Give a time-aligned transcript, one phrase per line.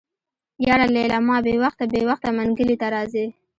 [0.65, 3.25] يره ليلما بې وخته بې وخته منګلي ته راځي.